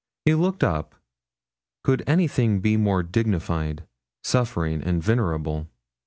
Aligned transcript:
He 0.25 0.33
looked 0.33 0.63
up. 0.63 0.95
Could 1.83 2.01
anything 2.07 2.59
be 2.59 2.75
more 2.75 3.03
dignified, 3.03 3.85
suffering, 4.23 4.81
and 4.81 5.03
venerable? 5.03 5.67